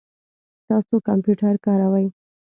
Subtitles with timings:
[0.67, 2.07] تاسو کمپیوټر کاروئ؟